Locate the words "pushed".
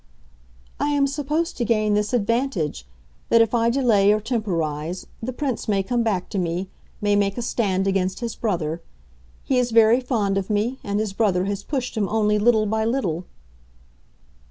11.61-11.95